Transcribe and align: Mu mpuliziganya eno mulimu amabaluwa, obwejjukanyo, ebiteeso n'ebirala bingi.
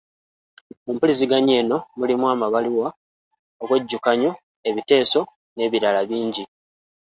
Mu 0.85 0.91
mpuliziganya 0.95 1.53
eno 1.61 1.77
mulimu 1.97 2.25
amabaluwa, 2.33 2.89
obwejjukanyo, 3.61 4.31
ebiteeso 4.69 5.21
n'ebirala 5.55 6.01
bingi. 6.09 6.43